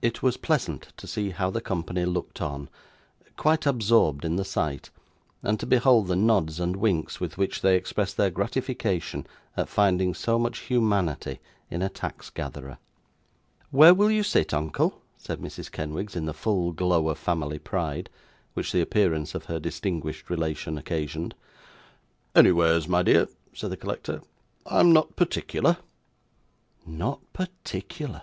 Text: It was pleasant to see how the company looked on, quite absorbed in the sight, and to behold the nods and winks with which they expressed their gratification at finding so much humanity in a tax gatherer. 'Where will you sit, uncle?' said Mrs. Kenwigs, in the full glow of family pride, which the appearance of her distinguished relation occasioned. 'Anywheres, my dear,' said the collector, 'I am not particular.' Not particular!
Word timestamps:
It 0.00 0.22
was 0.22 0.36
pleasant 0.36 0.92
to 0.98 1.08
see 1.08 1.30
how 1.30 1.50
the 1.50 1.60
company 1.60 2.04
looked 2.04 2.40
on, 2.40 2.68
quite 3.36 3.66
absorbed 3.66 4.24
in 4.24 4.36
the 4.36 4.44
sight, 4.44 4.90
and 5.42 5.58
to 5.58 5.66
behold 5.66 6.06
the 6.06 6.14
nods 6.14 6.60
and 6.60 6.76
winks 6.76 7.18
with 7.18 7.36
which 7.36 7.60
they 7.60 7.74
expressed 7.74 8.16
their 8.16 8.30
gratification 8.30 9.26
at 9.56 9.68
finding 9.68 10.14
so 10.14 10.38
much 10.38 10.60
humanity 10.60 11.40
in 11.72 11.82
a 11.82 11.88
tax 11.88 12.30
gatherer. 12.30 12.78
'Where 13.72 13.92
will 13.92 14.12
you 14.12 14.22
sit, 14.22 14.54
uncle?' 14.54 15.02
said 15.16 15.40
Mrs. 15.40 15.72
Kenwigs, 15.72 16.14
in 16.14 16.26
the 16.26 16.32
full 16.32 16.70
glow 16.70 17.08
of 17.08 17.18
family 17.18 17.58
pride, 17.58 18.08
which 18.54 18.70
the 18.70 18.80
appearance 18.80 19.34
of 19.34 19.46
her 19.46 19.58
distinguished 19.58 20.30
relation 20.30 20.78
occasioned. 20.78 21.34
'Anywheres, 22.36 22.86
my 22.86 23.02
dear,' 23.02 23.26
said 23.52 23.70
the 23.72 23.76
collector, 23.76 24.22
'I 24.66 24.78
am 24.78 24.92
not 24.92 25.16
particular.' 25.16 25.78
Not 26.86 27.18
particular! 27.32 28.22